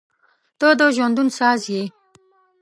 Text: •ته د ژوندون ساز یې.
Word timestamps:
•ته 0.59 0.67
د 0.79 0.81
ژوندون 0.95 1.27
ساز 1.37 1.61
یې. 1.73 1.83